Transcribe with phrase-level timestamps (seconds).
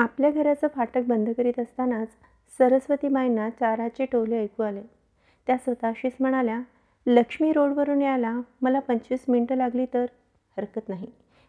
[0.00, 2.08] आपल्या घराचं फाटक बंद करीत असतानाच
[2.58, 4.80] सरस्वतीबाईंना चाराचे टोले ऐकू आले.
[5.46, 6.60] त्या स्वतःशीच म्हणाल्या
[7.06, 10.04] लक्ष्मी रोडवरून यायला मला पंचवीस मिनटं लागली तर
[10.56, 11.06] हरकत नाही.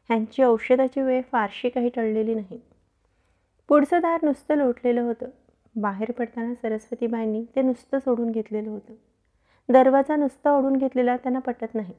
[0.09, 2.59] ह्यांची औषधाची वेळ फारशी काही टळलेली नाही.
[3.69, 5.29] पुढचं दार नुसतं लोटलेलं होतं.
[5.75, 8.93] बाहेर पडताना सरस्वतीबाईंनी ते नुसतं सोडून घेतलेलं होतं.
[9.69, 11.93] दरवाजा नुसता ओढून घेतलेला त्यांना पटत नाही.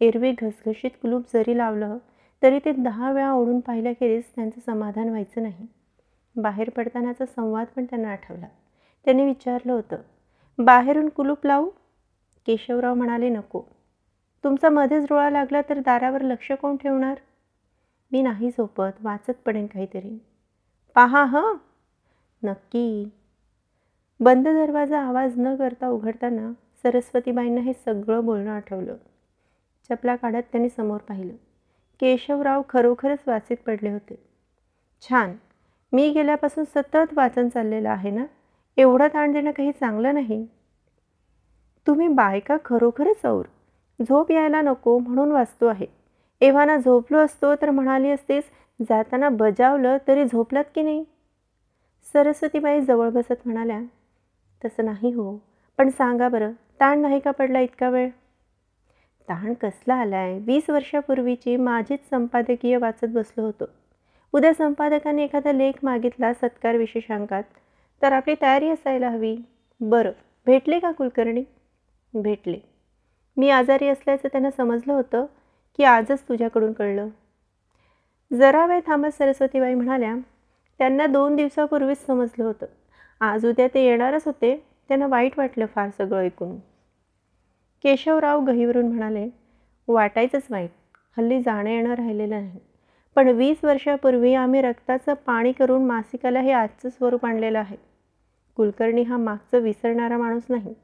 [0.00, 1.98] एरवी घसघशीत कुलूप जरी लावलं
[2.42, 5.66] तरी ते दहा वेळा ओढून पाहिल्याखेरीज त्यांचं समाधान व्हायचं नाही.
[6.36, 8.46] बाहेर पडतानाचा संवाद पण त्यांना आठवला.
[9.04, 9.96] त्याने विचारलं होतं
[10.58, 11.70] बाहेरून कुलूप लावू?
[12.46, 13.62] केशवराव म्हणाले नको.
[14.44, 17.18] तुमचा मध्येच डोळा लागला तर दारावर लक्ष कोण ठेवणार?
[18.12, 20.18] मी नाही झोपत वाचत पडेन काहीतरी.
[20.94, 21.56] पहा हं.
[22.42, 23.08] नक्की.
[24.20, 28.96] बंद दरवाजा आवाज न करता उघडताना सरस्वतीबाईंना हे सगळं बोलणं आठवलं.
[29.88, 31.32] चपला काढत त्यांनी समोर पाहिलं.
[32.00, 34.24] केशवराव खरोखरच वाचीत पडले होते.
[35.02, 35.36] छान.
[35.94, 38.24] मी गेल्यापासून सतत वाचन चाललेलं आहे ना?
[38.76, 40.46] एवढं ताण देणं काही चांगलं नाही.
[41.86, 43.42] तुम्ही बायका खरोखरच और
[44.00, 45.86] झोप यायला नको म्हणून वाचतो आहे.
[46.40, 48.44] एव्हाना झोपलो असतो तर म्हणाली असतेस
[48.88, 51.04] जाताना बजावलं तरी झोपलात की नाही?
[52.12, 53.80] सरस्वतीबाई जवळ बसत म्हणाल्या
[54.64, 55.38] तसं नाही हो.
[55.78, 58.08] पण सांगा बरं ताण नाही का पडला इतका वेळ?
[59.28, 63.64] ताण कसला आला आहे वीस वर्षापूर्वीची माझीच संपादकीय वाचत बसलो होतो.
[64.34, 67.42] उद्या संपादकाने एखादा लेख मागितला सत्कार विशेषांकात
[68.02, 69.36] तर आपली तयारी असायला हवी.
[69.80, 70.10] बरं
[70.46, 71.44] भेटले का कुलकर्णी?
[72.14, 72.58] भेटले.
[73.36, 75.26] मी आजारी असल्याचं त्यांना समजलं होतं
[75.76, 77.08] की आजच तुझ्याकडून कळलं.
[78.32, 80.14] जरा वेळ थांबत सरस्वतीबाई म्हणाल्या
[80.78, 82.66] त्यांना दोन दिवसापूर्वीच समजलं होतं.
[83.20, 86.56] आज उद्या ते येणारच होते त्यांना वाईट वाटलं फार सगळं ऐकून.
[87.82, 89.28] केशवराव गहीवरून म्हणाले
[89.88, 90.70] वाटायचंच वाईट.
[91.16, 92.60] हल्ली जाणं येणं राहिलेलं नाही.
[93.16, 97.76] पण वीस वर्षापूर्वी आम्ही रक्ताचं पाणी करून मासिकाला हे आजचं स्वरूप आणलेलं आहे.
[98.56, 100.74] कुलकर्णी हा मागचं विसरणारा माणूस नाही.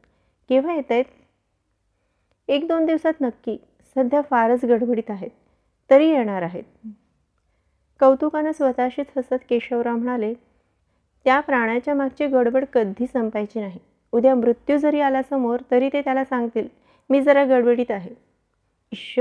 [0.50, 1.04] केव्हा येत आहेत
[2.48, 3.56] एक दोन दिवसात नक्की.
[3.96, 5.30] सध्या फारच गडबडीत आहेत.
[5.90, 6.64] तरी येणार आहेत.
[8.00, 10.32] कौतुकानं स्वतःशीच हसत केशवराव म्हणाले
[11.26, 13.78] त्या प्राण्याच्या मागची गडबड कधी संपायची नाही.
[14.12, 16.68] उद्या मृत्यू जरी आला समोर तरी ते त्याला सांगतील
[17.10, 18.14] मी जरा गडबडीत आहे
[18.92, 19.18] इश्श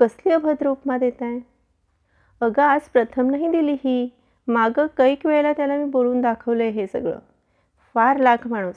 [0.00, 1.38] कसली अभद्र उपमा देत आहे
[2.40, 4.08] अगं आज प्रथम नाही दिली ही.
[4.48, 7.18] मागं कैक वेळेला त्याला मी बोलून दाखवलं आहे हे सगळं.
[7.94, 8.74] फार लाख माणूस.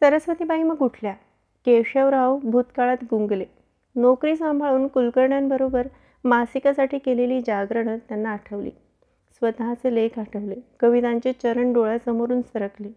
[0.00, 1.12] सरस्वतीबाई मग उठल्या.
[1.64, 3.44] केशवराव भूतकाळात गुंगले.
[3.96, 5.86] नोकरी सांभाळून कुलकर्ण्यांबरोबर
[6.24, 8.70] मासिकासाठी केलेली जागरणं त्यांना आठवली.
[9.32, 10.56] स्वतःचे लेख आठवले.
[10.80, 12.88] कवितांचे चरण डोळ्यासमोरून सरकले.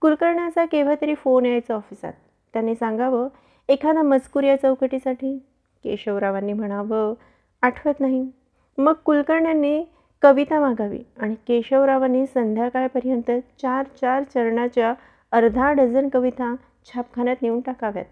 [0.00, 2.12] कुलकर्ण्याचा केव्हा तरी फोन यायचा ऑफिसात.
[2.52, 3.28] त्यांनी सांगावं
[3.68, 5.38] एखादा मजकूर या चौकटीसाठी.
[5.84, 7.14] केशवरावांनी म्हणावं
[7.62, 8.30] आठवत नाही.
[8.78, 9.84] मग कुलकर्ण्यांनी
[10.22, 13.30] कविता मागावी आणि केशवरावांनी संध्याकाळपर्यंत
[13.62, 14.94] चार चार चरणाच्या
[15.32, 18.04] अर्धा डझन कविता छापखान्यात नेऊन टाकाव्यात.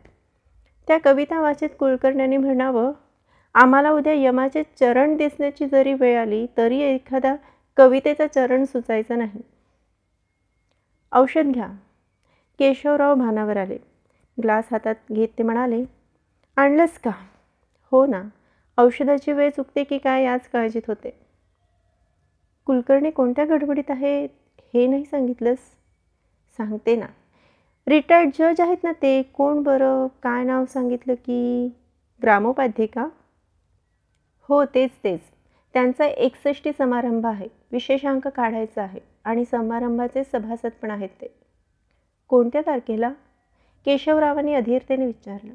[0.88, 2.93] त्या कविता वाचित कुलकर्ण्यांनी म्हणावं
[3.55, 7.34] आम्हाला उद्या यमाचे चरण दिसण्याची जरी वेळ आली तरी एखादा
[7.77, 9.41] कवितेचा चरण सुचायचा नाही.
[11.12, 11.69] औषध घ्या.
[12.59, 13.78] केशवराव भानावर आले.
[14.43, 15.84] ग्लास हातात घेत ते म्हणाले.
[16.56, 17.11] आणलंस का?
[17.91, 18.22] हो ना.
[18.80, 21.10] औषधाची वेळ चुकते की काय याच काळजीत होते.
[22.66, 24.28] कुलकर्णी कोणत्या गडबडीत आहेत
[24.74, 25.58] हे नाही सांगितलंस?
[26.58, 27.06] सांगते ना.
[27.86, 30.06] रिटायर्ड जज आहेत ना ते कोण बरं?
[30.22, 31.69] काय नाव सांगितलं की?
[32.22, 33.08] ग्रामोपाध्ये का
[34.48, 35.20] हो तेच तेच.
[35.74, 37.48] त्यांचा एकसष्टी समारंभ आहे.
[37.72, 41.34] विशेषांक काढायचा आहे आणि समारंभाचे सभासद पण आहेत ते.
[42.28, 43.10] कोणत्या तारखेला?
[43.86, 45.54] केशवरावांनी अधीरतेने विचारलं.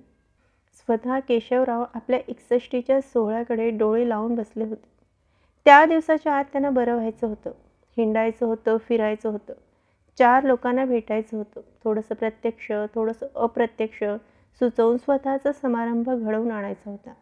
[0.76, 4.88] स्वतः केशवराव आपल्या एकसष्टीच्या सोहळ्याकडे डोळे लावून बसले होते.
[5.66, 7.52] त्या दिवसाच्या आत त्यांना बरं व्हायचं होतं.
[7.98, 9.54] हिंडायचं होतं फिरायचं होतं.
[10.18, 11.62] चार लोकांना भेटायचं होतं.
[11.84, 14.04] थोडंसं प्रत्यक्ष थोडंसं अप्रत्यक्ष
[14.60, 17.14] सुचवून स्वतःचा समारंभ घडवून आणायचा होता.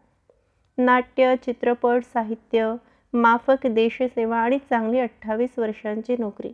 [0.78, 2.76] नाट्य चित्रपट साहित्य
[3.14, 6.54] माफक देशसेवा आणि चांगली अठ्ठावीस वर्षांची नोकरी.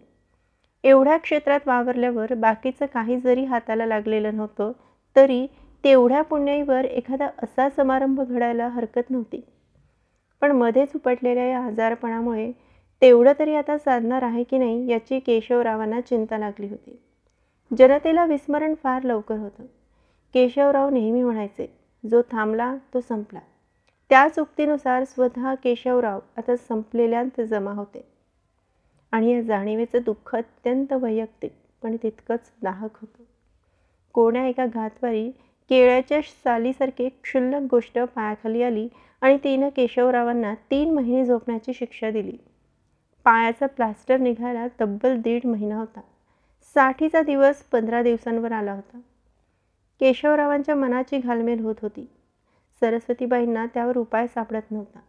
[0.83, 4.71] एवढ्या क्षेत्रात वावरल्यावर बाकीचं काही जरी हाताला लागलेलं नव्हतं
[5.15, 5.47] तरी
[5.83, 9.41] तेवढ्या पुण्याईवर एखादा असा समारंभ घडायला हरकत नव्हती.
[10.41, 12.51] पण मध्येच उपटलेल्या या आजारपणामुळे
[13.01, 16.99] तेवढं तरी आता साधणार आहे की नाही याची केशवरावांना चिंता लागली होती.
[17.77, 19.63] जनतेला विस्मरण फार लवकर होतं.
[20.33, 21.75] केशवराव नेहमी म्हणायचे
[22.11, 23.39] जो थांबला तो संपला.
[24.09, 28.07] त्याच उक्तीनुसार स्वतः केशवराव आता संपलेल्यांत जमा होते.
[29.11, 31.53] आणि या जाणीवेचं दुःख अत्यंत वैयक्तिक
[31.83, 33.23] पण तितकंच दाहक होतं.
[34.13, 35.31] कोण्या एका घातवारी
[35.69, 38.88] केळ्याच्या सालीसारखी क्षुल्लक गोष्ट पायाखाली आली
[39.21, 42.38] आणि तिनं केशवरावांना तीन महिने झोपण्याची शिक्षा दिली.
[43.24, 46.01] पायाचा प्लास्टर निघायला तब्बल दीड महिना होता.
[46.74, 49.00] साठीचा दिवस पंधरा दिवसांवर आला होता.
[50.00, 52.10] केशवरावांच्या मनाची घालमेल होत होती.
[52.80, 55.00] सरस्वतीबाईंना त्यावर उपाय सापडत नव्हता.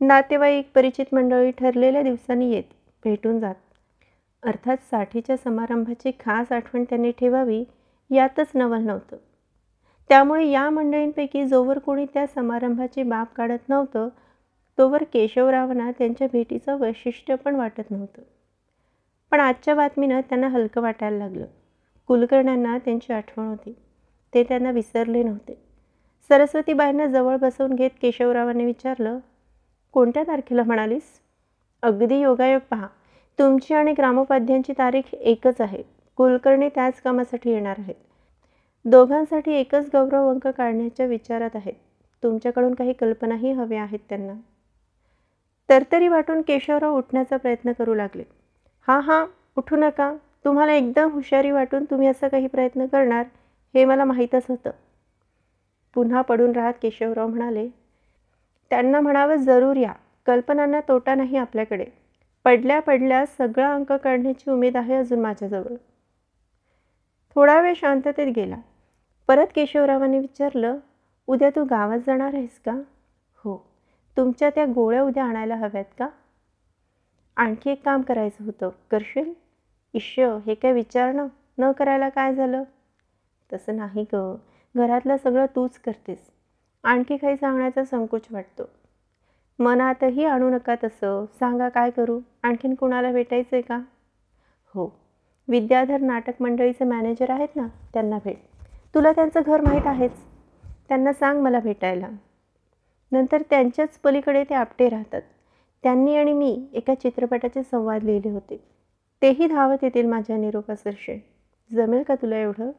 [0.00, 2.64] नातेवाईक परिचित मंडळी ठरलेल्या दिवसांनी येत
[3.04, 3.54] भेटून जात.
[4.42, 7.64] अर्थात साठीच्या समारंभाची खास आठवण त्यांनी ठेवावी
[8.10, 9.16] यातच नवल नव्हतं.
[10.08, 14.08] त्यामुळे या मंडळींपैकी जोवर कोणी त्या समारंभाची बाब काढत नव्हतं
[14.78, 18.22] तोवर केशवरावांना त्यांच्या भेटीचं वैशिष्ट्य पण वाटत नव्हतं.
[19.30, 21.46] पण आजच्या बातमीनं त्यांना हलकं वाटायला लागलं.
[22.08, 23.74] कुलकर्ण्यांना त्यांची आठवण होती.
[24.34, 25.58] ते त्यांना विसरले नव्हते.
[26.28, 29.18] सरस्वतीबाईंना जवळ बसवून घेत केशवरावांनी विचारलं
[29.92, 31.20] कोणत्या तारखेला म्हणालीस?
[31.82, 32.86] अगदी योगायोग पहा.
[33.38, 35.82] तुमची आणि ग्रामोपाध्यांची तारीख एकच आहे.
[36.16, 37.94] कुलकर्णी त्याच कामासाठी येणार आहेत.
[38.84, 41.72] दोघांसाठी एकच गौरव अंक काढण्याच्या विचारात आहेत.
[42.22, 44.32] तुमच्याकडून काही कल्पनाही हव्या आहेत त्यांना.
[45.68, 48.22] तरतरी वाटून केशवराव उठण्याचा प्रयत्न करू लागले.
[48.88, 49.26] हां हां
[49.56, 50.16] उठू नका.
[50.44, 53.24] तुम्हाला एकदम हुशारी वाटून तुम्ही असा काही प्रयत्न करणार
[53.74, 54.70] हे मला माहीतच होतं.
[55.94, 57.68] पुन्हा पडून राहत केशवराव म्हणाले
[58.70, 59.92] त्यांना म्हणावं जरूर या.
[60.26, 61.84] कल्पनांना तोटा नाही आपल्याकडे.
[62.44, 65.74] पडल्या पडल्या सगळा अंक काढण्याची उमेद आहे अजून माझ्याजवळ.
[67.34, 68.56] थोडा वेळ शांततेत गेला.
[69.28, 70.78] परत केशवरावांनी विचारलं
[71.26, 72.72] उद्या तू गावात जाणार आहेस का?
[73.34, 73.70] हो.
[74.16, 76.08] तुमच्या त्या गोळ्या उद्या आणायला हव्यात का?
[77.36, 78.70] आणखी एक काम करायचं होतं.
[78.90, 79.32] करशील?
[79.94, 81.26] इश्य हे काय विचारणं?
[81.58, 82.62] न करायला काय झालं?
[83.52, 84.34] तसं नाही ग.
[84.76, 86.30] घरातलं सगळं तूच करतेस.
[86.82, 88.62] आणखी काही सांगण्याचा संकोच वाटतो.
[89.58, 91.24] मनातही आणू नका तसं.
[91.40, 92.20] सांगा काय करू?
[92.42, 93.76] आणखीन कुणाला भेटायचं आहे का?
[94.74, 95.00] हो.
[95.48, 98.53] विद्याधर नाटक मंडळीचे मॅनेजर आहेत ना त्यांना भेट.
[98.94, 100.12] तुला त्यांचं घर माहीत आहेच.
[100.88, 102.08] त्यांना सांग मला भेटायला.
[103.12, 105.22] नंतर त्यांच्याच पलीकडे ते आपटे राहतात.
[105.82, 108.64] त्यांनी आणि मी एका चित्रपटाचे संवाद लिहिले होते.
[109.22, 111.18] तेही धावत येतील माझ्या निरोपासरशे.
[111.72, 112.70] जमेल का तुला एवढं?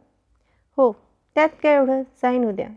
[0.77, 0.91] हो
[1.35, 2.01] त्यात काय एवढं?
[2.01, 2.67] जाईन उद्या.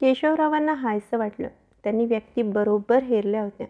[0.00, 1.48] केशवरावांना हायसं वाटलं.
[1.84, 3.66] त्यांनी व्यक्ती बरोबर हेरल्या होत्या.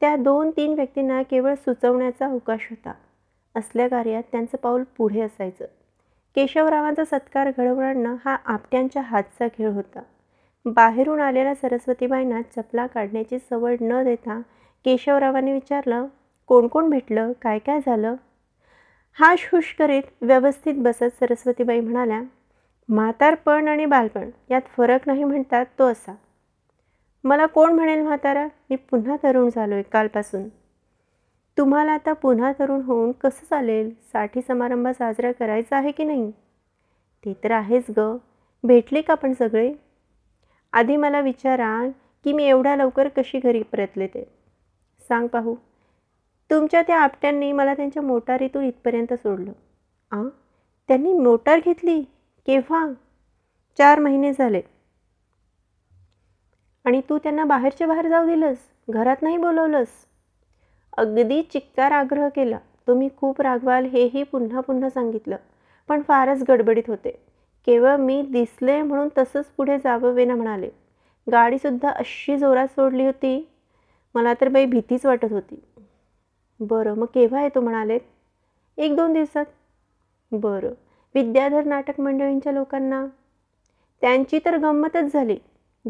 [0.00, 2.92] त्या दोन तीन व्यक्तींना केवळ सुचवण्याचा अवकाश होता.
[3.56, 5.64] असल्या कार्यात त्यांचं पाऊल पुढे असायचं.
[6.34, 10.00] केशवरावांचा सत्कार घडवणं हा आपट्यांच्या हातचा खेळ होता.
[10.64, 14.40] बाहेरून आलेल्या सरस्वतीबाईंना चपला काढण्याची सवड न देता
[14.84, 16.06] केशवरावांनी विचारलं
[16.46, 17.32] कोण कोण भेटलं?
[17.42, 18.14] काय काय झालं?
[19.12, 22.22] हाश हुश करीत व्यवस्थित बसत सरस्वतीबाई म्हणाल्या
[22.88, 26.14] म्हातारपण आणि बालपण यात फरक नाही म्हणतात तो असा.
[27.24, 28.46] मला कोण म्हणेल म्हातारा?
[28.70, 30.48] मी पुन्हा तरुण झालो आहे कालपासून.
[31.58, 33.90] तुम्हाला आता पुन्हा तरुण होऊन कसं चालेल?
[34.12, 36.30] साठी समारंभ साजरा करायचा आहे की नाही?
[37.24, 38.16] ते तर आहेच ग.
[38.64, 39.74] भेटले का पण सगळे?
[40.72, 41.88] आधी मला विचारा
[42.24, 44.24] की मी एवढ्या लवकर कशी घरी परतले ते?
[45.08, 45.54] सांग पाहू.
[46.50, 49.52] तुमच्या त्या आपट्यांनी मला त्यांच्या मोटारीतून इथपर्यंत सोडलं.
[50.10, 50.22] आ?
[50.88, 52.02] त्यांनी मोटार घेतली?
[52.46, 52.92] केव्हा?
[53.78, 54.60] चार महिने झाले.
[56.84, 58.58] आणि तू त्यांना बाहेरच्या बाहेर जाऊ दिलंस?
[58.90, 59.88] घरात नाही बोलवलंस?
[60.96, 62.58] अगदी चिक्कार आग्रह केला.
[62.86, 65.36] तुम्ही खूप रागवाल हेही पुन्हा पुन्हा सांगितलं.
[65.88, 67.10] पण फारच गडबडीत होते.
[67.66, 70.68] केवळ मी दिसले म्हणून तसंच पुढे जावं वेना म्हणाले.
[71.32, 73.48] गाडीसुद्धा अशी जोरात सोडली होती.
[74.14, 75.60] मला तर बाई भीतीच वाटत होती.
[76.60, 77.98] बरं मग केव्हा येतो म्हणाले
[78.78, 79.44] एक दोन दिवसात.
[80.32, 80.72] बरं
[81.14, 83.06] विद्याधर नाटक मंडळींच्या लोकांना?
[84.00, 85.36] त्यांची तर गंमतच झाली.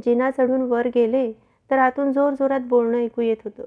[0.04, 1.32] जिना चढून वर गेले
[1.70, 3.64] तर आतून जोरजोरात बोलणं ऐकू येत होतं.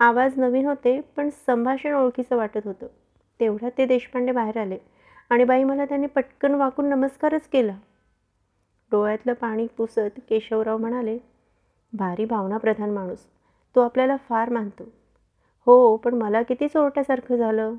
[0.00, 2.86] आवाज नवीन होते पण संभाषण ओळखीचं वाटत होतं.
[3.40, 4.78] तेवढ्यात ते देशपांडे बाहेर आले
[5.30, 7.76] आणि बाई मला त्यांनी पटकन वाकून नमस्कारच केला.
[8.92, 11.18] डोळ्यातलं पाणी पुसत केशवराव म्हणाले
[11.92, 13.26] भारी भावनाप्रधान माणूस
[13.76, 14.84] तो आपल्याला फार मानतो.
[15.66, 17.74] हो पण मला किती चोरट्यासारखं झालं.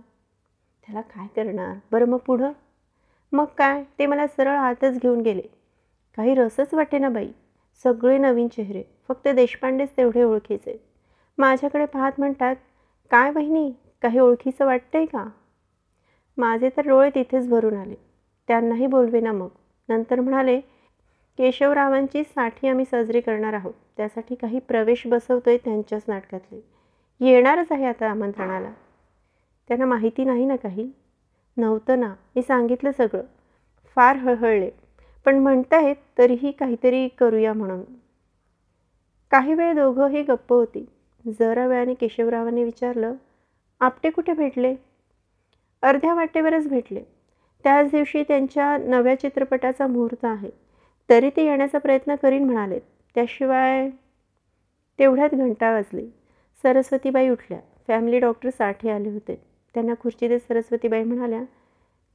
[0.88, 1.76] त्याला काय करणार?
[1.92, 2.52] बरं मग पुढं?
[3.32, 5.42] मग काय ते मला सरळ आतच घेऊन गेले.
[6.18, 7.32] काही रसच वाटे ना बाई
[7.84, 10.89] सगळे नवीन चेहरे फक्त देशपांडेच तेवढे ओळखीचे.
[11.40, 12.56] माझ्याकडे पाहत म्हणतात
[13.12, 15.26] काय बहिणी काही ओळखीचं वाटतंय का?
[16.38, 17.96] माझे तर डोळे तिथेच भरून आले.
[18.48, 19.48] त्यांनाही बोलवे ना मग.
[19.90, 20.60] नंतर म्हणाले
[21.38, 23.74] केशवरावांची साठी आम्ही साजरी करणार आहोत.
[23.98, 26.62] त्यासाठी काही प्रवेश बसवतोय त्यांच्याच नाटकातले.
[27.20, 28.72] येणारच आहे आता आमंत्रणाला.
[29.68, 30.92] त्यांना माहिती नाही ना काही?
[31.58, 32.16] नव्हतं ना.
[32.36, 33.24] मी सांगितलं सगळं.
[33.96, 34.70] फार हळहळले.
[35.26, 37.82] पण म्हणतायत तरीही काहीतरी करूया म्हणून.
[39.32, 40.86] काही वेळ दोघंही गप्प होती.
[41.32, 43.14] जरा वेळाने केशवरावांनी विचारलं
[43.80, 44.76] आपटे कुठे भेटले?
[45.82, 47.04] अर्ध्या वाटेवरच भेटले.
[47.64, 50.50] त्याच दिवशी त्यांच्या नव्या चित्रपटाचा मुहूर्त आहे.
[51.10, 52.82] तरी ते येण्याचा प्रयत्न करीन म्हणालेत.
[53.16, 53.90] त्याशिवाय
[55.00, 56.08] तेवढ्यात घंटा वाजली.
[56.64, 57.60] सरस्वतीबाई उठल्या.
[57.88, 59.42] फॅमिली डॉक्टर साठे आले होते.
[59.74, 61.44] त्यांना खुर्ची देत सरस्वतीबाई म्हणाल्या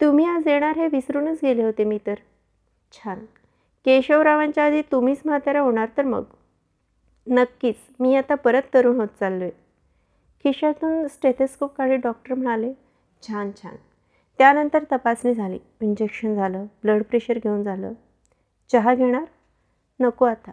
[0.00, 2.14] तुम्ही आज येणार हे विसरूनच गेले होते मी तर.
[2.92, 3.18] छान.
[3.84, 6.22] केशवरावांच्या आधी तुम्हीच म्हातारा होणार तर मग?
[7.26, 9.50] नक्कीच मी आता परत तरुण होत चाललो आहे
[10.44, 12.72] खिशातून स्टेथेस्कोप काढले डॉक्टर म्हणाले
[13.22, 13.76] छान छान.
[14.38, 15.58] त्यानंतर तपासणी झाली.
[15.82, 17.92] इंजेक्शन झालं ब्लड प्रेशर घेऊन झालं.
[18.70, 19.24] चहा घेणार?
[20.00, 20.52] नको आता.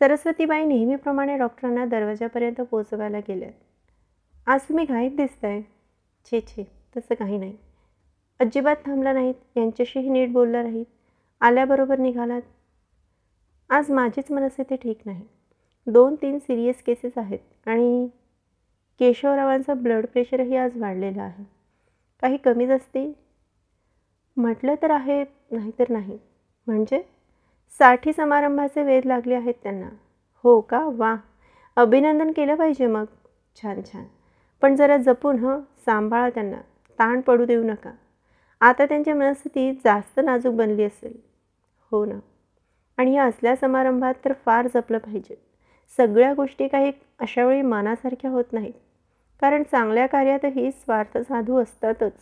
[0.00, 3.52] सरस्वतीबाई नेहमीप्रमाणे डॉक्टरांना दरवाजापर्यंत पोचवायला गेल्यात.
[4.46, 5.60] आज तुम्ही घाईत आहे
[6.26, 6.64] छे छे
[6.96, 7.56] तसं काही नाही.
[8.40, 9.34] अजिबात थांबला नाहीत.
[9.56, 10.86] यांच्याशीही नीट बोलला नाहीत
[11.40, 12.42] आल्याबरोबर निघालात.
[13.70, 15.22] आज माझीच मनस्थिती ठीक नाही.
[15.86, 18.08] दोन तीन सिरियस केसेस आहेत आणि
[18.98, 21.44] केशवरावांचा ब्लड प्रेशरही आज वाढलेला आहे.
[22.20, 23.12] काही कमी जास्ती
[24.36, 26.18] म्हटलं तर आहे नाहीतर नाही.
[26.66, 27.02] म्हणजे
[27.78, 29.88] साठी समारंभाचे वेध लागले आहेत त्यांना.
[30.44, 30.88] हो का?
[30.92, 31.16] वा.
[31.76, 33.04] अभिनंदन केलं पाहिजे मग.
[33.62, 34.04] छान छान.
[34.62, 35.60] पण जरा जपून हं.
[35.60, 36.56] सांभाळा त्यांना.
[36.98, 37.92] ताण पडू देऊ नका.
[38.60, 41.16] आता त्यांची मनस्थिती जास्त नाजूक बनली असेल.
[41.90, 42.18] हो ना.
[42.98, 45.53] आणि या असल्या समारंभात तर फार जपलं पाहिजे.
[45.96, 48.72] सगळ्या गोष्टी काही अशावेळी मानासारख्या होत नाहीत.
[49.40, 52.12] कारण चांगल्या कार्यातही स्वार्थ साधू असतातच.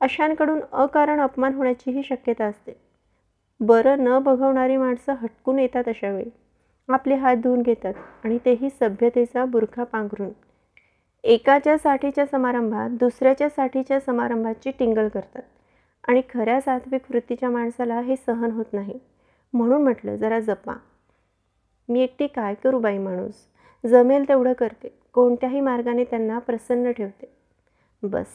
[0.00, 2.72] अशांकडून अकारण अपमान होण्याचीही शक्यता असते.
[3.60, 6.30] बरं न बघवणारी माणसं हटकून येतात अशावेळी.
[6.88, 7.94] आपले हात धुवून घेतात
[8.24, 10.30] आणि तेही सभ्यतेचा बुरखा पांघरून.
[11.24, 15.42] एकाच्या साठीच्या समारंभात दुसऱ्याच्या साठीच्या समारंभाची टिंगल करतात.
[16.08, 18.98] आणि खऱ्या सात्विक वृत्तीच्या माणसाला हे सहन होत नाही.
[19.52, 20.72] म्हणून म्हटलं जरा जपा.
[21.88, 23.34] मी एकटी काय करू बाई माणूस?
[23.86, 24.98] जमेल तेवढं करते.
[25.12, 27.36] कोणत्याही मार्गाने त्यांना प्रसन्न ठेवते.
[28.02, 28.26] बस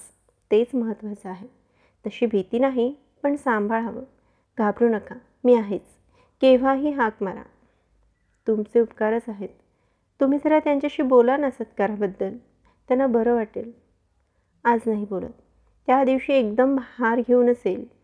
[0.51, 1.47] तेच महत्त्वाचं आहे.
[2.05, 4.03] तशी भीती नाही पण सांभाळावं.
[4.57, 5.81] घाबरू नका मी आहेच.
[6.41, 7.43] केव्हाही हाक मारा.
[8.47, 9.49] तुमचे उपकारच आहेत.
[10.21, 12.37] तुम्ही जरा त्यांच्याशी बोला ना सत्काराबद्दल.
[12.87, 13.71] त्यांना बरं वाटेल.
[14.63, 15.33] आज नाही बोलत.
[15.87, 17.98] त्या दिवशी एकदम हार घेऊन असेल.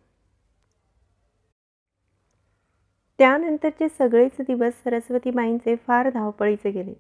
[3.18, 6.94] त्यानंतरचे सगळेच दिवस सरस्वतीबाईंचे फार धावपळीचे गेले.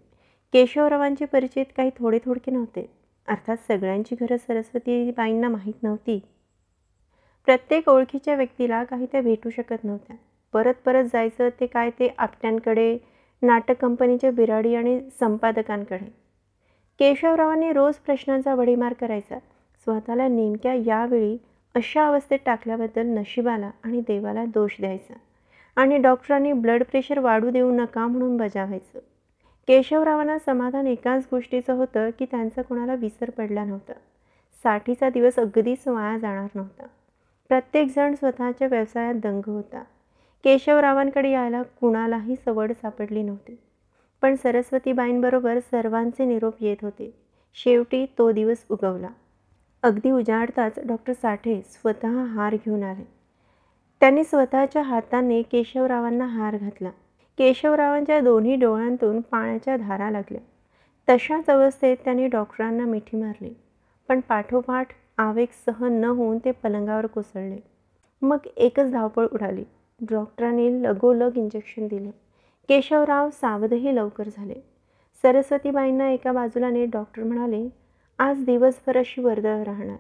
[0.54, 2.90] केशवरावांचे परिचित काही थोडे थोडके नव्हते.
[3.28, 6.20] अर्थात सगळ्यांची घरं सरस्वतीबाईंना माहीत नव्हती.
[7.46, 10.16] प्रत्येक ओळखीच्या व्यक्तीला काही त्या भेटू शकत नव्हत्या.
[10.54, 12.98] परत परत जायचं ते काय ते आपट्यांकडे
[13.42, 16.06] नाटक कंपनीच्या बिराडी आणि संपादकांकडे.
[17.00, 19.38] केशवरावांनी रोज प्रश्नांचा वडीमार करायचा.
[19.84, 21.38] स्वतःला नेमक्या यावेळी
[21.76, 25.14] अशा अवस्थेत टाकल्याबद्दल नशिबाला आणि देवाला दोष द्यायचा.
[25.76, 29.00] आणि डॉक्टरांनी ब्लड प्रेशर वाढू देऊ नका म्हणून बजावायचं.
[29.68, 33.94] केशवरावांना समाधान एकाच गोष्टीचं होतं की त्यांचा कोणाला विसर पडला नव्हता.
[34.64, 36.88] साठीचा दिवस अगदीच वाया जाणार नव्हता.
[37.48, 39.84] प्रत्येकजण स्वतःच्या व्यवसायात दंग होता.
[40.44, 43.60] केशवरावांकडे यायला कुणालाही सवड सापडली नव्हती.
[44.22, 47.16] पण सरस्वतीबाईंबरोबर सर्वांचे निरोप येत होते.
[47.54, 49.10] शेवटी तो दिवस उगवला.
[49.84, 53.15] अगदी उजाडताच डॉक्टर साठे स्वतः हार घेऊन आले.
[54.06, 56.90] त्यांनी स्वतःच्या हाताने केशवरावांना हार घातला.
[57.38, 60.42] केशवरावांच्या दोन्ही डोळ्यांतून पाण्याच्या धारा लागल्या.
[61.10, 63.54] तशाच अवस्थेत त्यांनी डॉक्टरांना मिठी मारली.
[64.08, 67.58] पण पाठोपाठ आवेग सहन न होऊन ते पलंगावर कोसळले.
[68.22, 69.64] मग एकच धावपळ उडाली.
[70.10, 72.12] डॉक्टरांनी लगोलग इंजेक्शन दिले.
[72.70, 74.56] केशवराव सावधही लवकर झाले.
[75.22, 77.70] सरस्वतीबाईंना एका बाजूलाने डॉक्टर म्हणाले
[78.20, 79.98] आज दिवसभर अशी वर्दळ राहणार.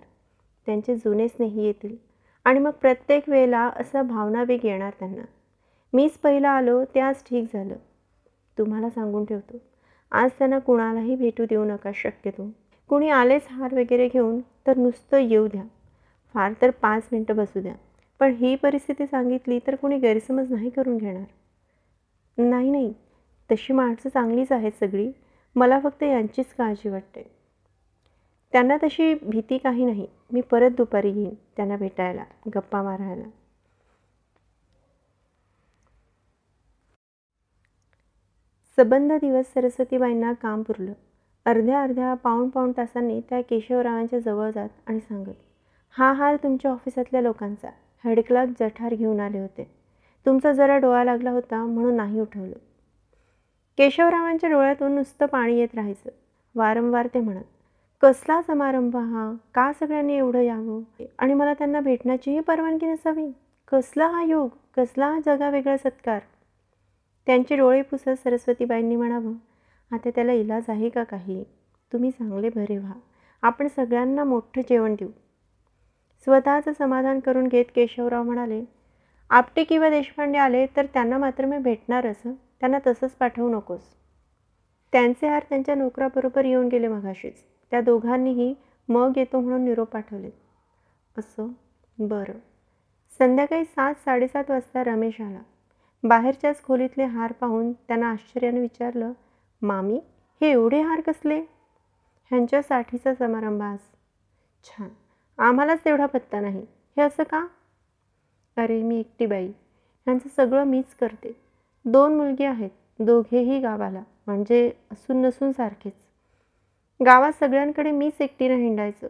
[0.65, 2.14] त्यांचे जुने स्नेही येतील.
[2.45, 5.21] आणि मग प्रत्येक वेळेला असा भावनावेग येणार त्यांना.
[5.93, 7.75] मीच पहिला आलो ते आज ठीक झालं.
[8.57, 9.57] तुम्हाला सांगून ठेवतो.
[10.11, 12.49] आज त्यांना कुणालाही भेटू देऊ नका शक्यतो.
[12.89, 15.63] कुणी आलेच हार वगैरे घेऊन तर नुसतं येऊ द्या.
[16.33, 17.73] फार तर पाच मिनटं बसू द्या.
[18.19, 21.25] पण ही परिस्थिती सांगितली तर कुणी गैरसमज नाही करून घेणार.
[22.37, 22.93] नाही नाही.
[23.51, 25.11] तशी माणसं चांगलीच आहेत सगळी.
[25.55, 27.31] मला फक्त यांचीच काळजी वाटते.
[28.53, 30.07] त्यांना तशी भीती काही नाही.
[30.31, 32.23] मी परत दुपारी येईन त्यांना भेटायला
[32.55, 33.23] गप्पा मारायला.
[38.77, 40.93] सबंध दिवस सरस्वतीबाईंना काम पुरलं.
[41.45, 45.33] अर्ध्या अर्ध्या पाऊण पाऊण तासांनी त्या केशवरावांच्या जवळ जात आणि सांगत
[45.95, 47.69] हा हार तुमच्या ऑफिसातल्या लोकांचा.
[48.03, 49.67] हेडक्लार्क जठार घेऊन आले होते.
[50.25, 52.57] तुमचा जरा डोळा लागला होता म्हणून नाही उठवलं.
[53.77, 56.09] केशवरावांच्या डोळ्यातून नुसतं पाणी येत राहायचं.
[56.55, 57.43] वारंवार ते म्हणत
[58.05, 59.33] कसला समारंभ हा?
[59.55, 61.05] का सगळ्यांनी एवढं यावं?
[61.19, 63.31] आणि मला त्यांना भेटण्याचीही परवानगी नसावी?
[63.67, 64.49] कसला हा योग?
[64.75, 66.19] कसला हा जगावेगळा सत्कार?
[67.25, 69.33] त्यांचे डोळे पुसत सरस्वतीबाईंनी म्हणावं
[69.91, 71.43] आता त्याला इलाज आहे का काही?
[71.93, 72.93] तुम्ही चांगले भरे व्हा.
[73.41, 75.09] आपण सगळ्यांना मोठं जेवण देऊ.
[76.23, 78.63] स्वतःचं समाधान करून घेत केशवराव म्हणाले
[79.29, 82.21] आपटे किंवा देशपांडे आले तर त्यांना मात्र मी भेटणारच.
[82.59, 83.81] त्यांना तसंच पाठवू नकोस.
[84.91, 88.55] त्यांचे हार त्यांच्या नोकराबरोबर येऊन गेले मघाशीच त्या दोघांनीही
[88.89, 90.29] मग येतो म्हणून निरोप पाठवले.
[91.17, 91.47] असं?
[91.99, 92.33] बरं.
[93.17, 95.41] संध्याकाळी सात साडेसात वाजता रमेश आला.
[96.03, 99.11] बाहेरच्याच खोलीतले हार पाहून त्यांना आश्चर्याने विचारलं
[99.61, 100.01] मामी
[100.41, 101.39] हे एवढे हार कसले?
[102.29, 103.77] ह्यांच्यासाठीचा समारंभ आज.
[104.63, 104.89] छान.
[105.37, 106.61] आम्हालाच तेवढा पत्ता नाही.
[106.97, 107.47] हे असं का?
[108.57, 109.47] अरे मी एकटी बाई.
[109.47, 111.41] ह्यांचं सगळं मीच करते.
[111.85, 112.69] दोन मुलगी आहेत.
[112.99, 114.03] दोघेही गावाला.
[114.27, 116.04] म्हणजे असून नसून सारखेच.
[116.99, 119.07] गावात सगळ्यांकडे मीच एकटीनं हिंडायचं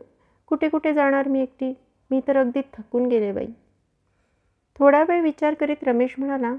[0.47, 1.73] कुठे कुठे जाणार मी एकटी?
[2.11, 3.47] मी तर अगदी थकून गेले बाई.
[4.79, 6.55] थोडा वेळ विचार करीत रमेश म्हणाला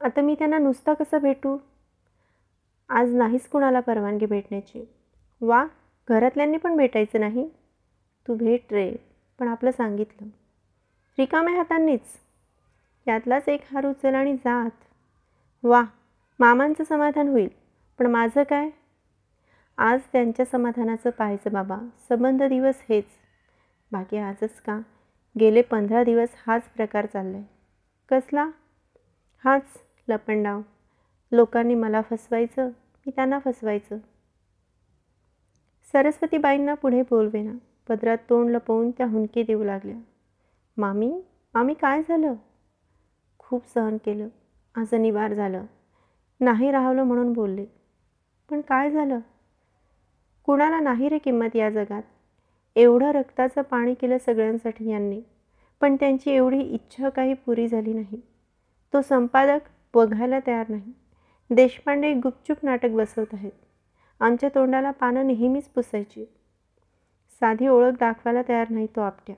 [0.00, 1.58] आता मी त्यांना नुसता कसा भेटू?
[2.88, 4.84] आज नाहीच कुणाला परवानगी भेटण्याची.
[5.40, 5.66] वा
[6.08, 7.48] घरातल्यांनी पण भेटायचं नाही?
[8.28, 8.96] तू भेट रे
[9.38, 10.28] पण आपलं सांगितलं.
[11.18, 12.02] रिकाम्या हातांनीच.
[13.06, 14.70] यातलाच एक हार उचल आणि जात.
[15.62, 15.82] वा
[16.38, 17.48] मामांचं समाधान होईल.
[17.98, 18.70] पण माझं काय?
[19.78, 21.78] आज त्यांच्या समाधानाचं पाहायचं बाबा.
[22.08, 23.04] संबंध दिवस हेच.
[23.92, 24.80] बाकी आजच का?
[25.40, 27.46] गेले पंधरा दिवस हाच प्रकार चालला आहे
[28.08, 28.50] कसला?
[29.44, 29.62] हाच
[30.08, 30.60] लपंडाव.
[31.32, 33.98] लोकांनी मला फसवायचं मी त्यांना फसवायचं.
[35.92, 37.52] सरस्वतीबाईंना पुढे बोलवेना.
[37.88, 39.96] पदरात तोंड लपवून त्या हुंकी देऊ लागल्या.
[40.76, 41.22] मामी
[41.54, 42.34] मामी काय झालं?
[43.38, 44.28] खूप सहन केलं.
[44.74, 45.64] आज निवार झालं.
[46.40, 47.66] नाही राहवलं म्हणून बोलले.
[48.50, 49.18] पण काय झालं?
[50.46, 52.02] कुणाला नाही रे किंमत या जगात?
[52.76, 55.20] एवढं रक्ताचं पाणी केलं सगळ्यांसाठी यांनी
[55.80, 58.20] पण त्यांची एवढी इच्छा काही पुरी झाली नाही.
[58.92, 59.60] तो संपादक
[59.94, 60.92] बघायला तयार नाही.
[61.50, 63.52] देशपांडे गुपचूप नाटक बसवत आहेत.
[64.20, 66.24] आमच्या तोंडाला पानं नेहमीच पुसायची.
[67.40, 69.36] साधी ओळख दाखवायला तयार नाही तो आपट्या.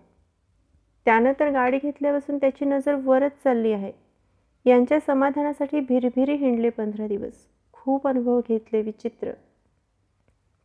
[1.05, 3.93] त्यानं तर गाडी घेतल्यापासून त्याची नजर वरच चालली आहे.
[4.65, 7.47] यांच्या समाधानासाठी भिरभिरी हिंडले पंधरा दिवस.
[7.73, 9.31] खूप अनुभव घेतले विचित्र.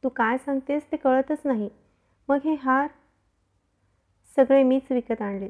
[0.04, 1.70] तू काय सांगतेस ते कळतच नाही.
[2.30, 2.88] मग हे हार?
[4.36, 5.50] सगळे मीच विकत आणले.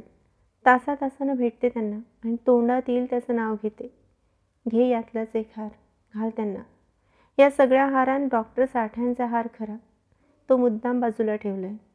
[0.65, 3.93] तासा तासानं भेटते त्यांना आणि तोंडात येईल त्याचं नाव घेते.
[4.71, 5.69] घे यातलाच एक हार.
[6.15, 6.59] घाल त्यांना.
[7.39, 9.75] या सगळ्या हारान डॉक्टर साठ्यांचा हार खरा.
[10.49, 11.92] तो मुद्दाम बाजूला ठेवला आहे